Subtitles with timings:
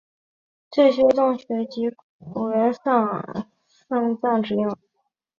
[0.71, 3.45] 这些洞穴即古人丧
[4.19, 4.75] 葬之用。